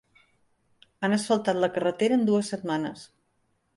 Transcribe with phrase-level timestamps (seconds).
[1.07, 3.05] Han asfaltat la carretera en dues setmanes.